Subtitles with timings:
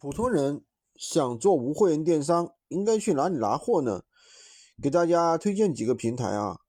[0.00, 0.64] 普通人
[0.96, 4.00] 想做无会员电商，应该去哪里拿货呢？
[4.80, 6.60] 给大家推荐几个平台啊，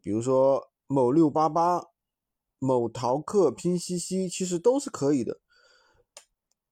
[0.00, 1.84] 比如说某六八八、
[2.58, 5.38] 某淘客、拼夕夕，其实都是可以的。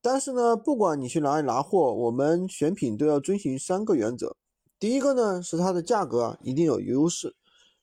[0.01, 4.35] 但是呢，不管你去哪里拿货，我们选品都要遵循三个原则。
[4.79, 7.35] 第一个呢是它的价格啊一定有优势，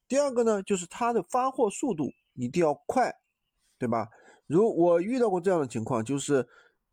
[0.08, 3.14] 第二个呢就是它的发货速度一定要快，
[3.78, 4.08] 对吧？
[4.48, 6.48] 如我遇到过这样的情况，就是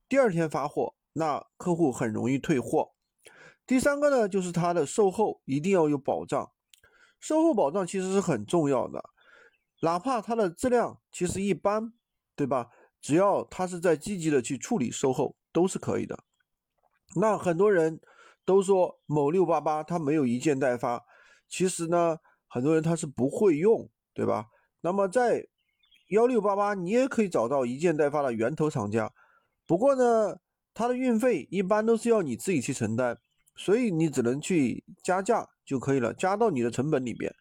[0.08, 0.94] 第二天发货。
[1.14, 2.92] 那客户很容易退货。
[3.66, 6.52] 第三个呢，就是它的售后一定要有保障。
[7.20, 9.04] 售后保障其实是很重要的，
[9.82, 11.94] 哪怕它的质量其实一般，
[12.36, 12.70] 对吧？
[13.02, 16.24] 只要他是在积极的去处理售后，都是可以的。
[17.16, 18.00] 那很多人
[18.46, 21.04] 都说某六八八它没有一件代发，
[21.48, 22.18] 其实呢，
[22.48, 24.48] 很多人他是不会用，对吧？
[24.82, 25.48] 那么在
[26.10, 29.12] 幺六八八，你也可以找到一件代发的源头厂家。
[29.66, 30.38] 不过呢，
[30.74, 33.18] 它的运费一般都是要你自己去承担，
[33.56, 37.34] 所以你只能去加价就可以了，加到你的成本里边。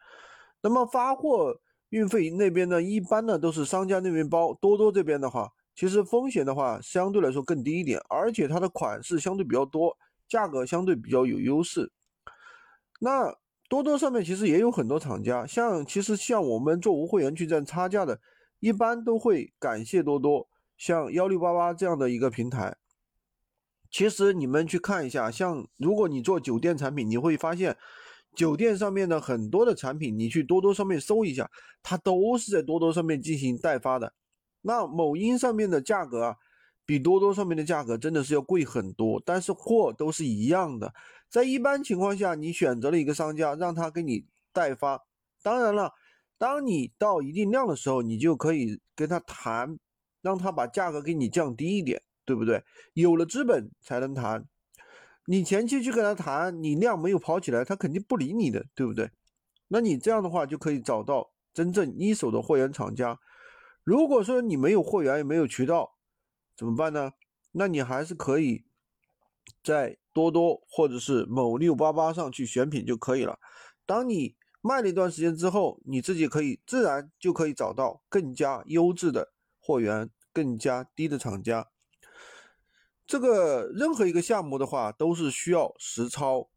[0.62, 1.60] 那么发货
[1.91, 4.52] 运费那边呢，一般呢都是商家那边包。
[4.54, 9.97] 多多这边的话，其实风险的话相对来说更低一点，而且它的款式相对比较多，
[10.28, 11.92] 价格相对比较有优势。
[13.00, 13.34] 那
[13.69, 18.20] 多多上面其实也有很多厂家，像其实像我们做无会员去赚差价的，
[18.58, 22.76] 一般都会感谢多多，像幺六八八这样的一个平台。
[23.91, 27.77] 其实你们去看一下，像如果你做酒店产品，你会发现
[28.36, 31.50] 酒店上面的很多的产品，你去多多上面搜一下，
[31.82, 34.12] 它都是在多多上面进行代发的。
[34.62, 36.36] 那某音上面的价格啊，
[36.86, 40.94] 比多多上面的价格真的是要贵很多，但是货都是一样的。
[41.28, 45.04] 在一般情况下，你选择了一个商家，让他给你代发。
[45.42, 45.92] 当然了，
[46.38, 49.78] 当你到一定量的时候，你就可以跟他谈，
[50.22, 52.02] 让他把价格给你降低一点。
[52.30, 52.62] 对不对？
[52.92, 54.46] 有了资本才能谈。
[55.26, 59.10] 你前期去跟他谈，你量没有跑起来，他肯定不理你的，对不对？
[59.66, 63.19] 那你这样的话就可以找到真正一手的货源厂家。
[63.82, 65.96] 如果说你没有货源也没有渠道，
[66.56, 67.10] 怎么办呢？
[67.50, 68.64] 那你还是可以
[69.64, 73.40] 在多多或者是某六八八上去选品就可以了。
[73.84, 81.69] 当你卖了一段时间之后，你自己可以自然就可以找到更加优质的货源，更加低的厂家。
[83.10, 86.48] 这个任何一个项目的话，都是需要实操。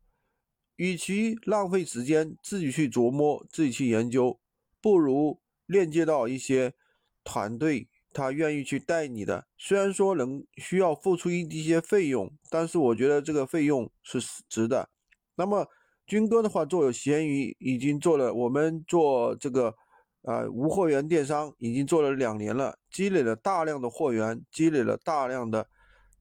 [0.75, 4.39] 与其浪费时间自己去琢磨、自己去研究，
[4.79, 6.75] 不如链接到一些
[7.23, 9.47] 团队，他愿意去带你的。
[9.57, 14.89] 虽然说能需要付出一一些费用，但是我觉得这个费用是值的。
[15.33, 15.67] 那么
[16.05, 19.73] 军哥的话，做有闲鱼已经做了，我们做这个
[20.21, 25.67] 啊无货源电商已经做了两年了，积累了大量的货源，积累了大量的。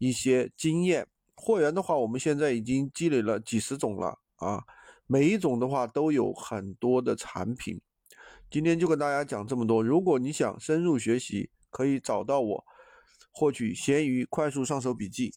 [0.03, 4.61] 一些经验货源的话，我们现在已经积累了几十种了啊，
[5.07, 7.81] 每一种的话都有很多的产品。
[8.51, 9.81] 今天就跟大家讲这么多。
[9.81, 12.65] 如果你想深入学习，可以找到我，
[13.31, 15.33] 获取闲鱼快速上手笔记。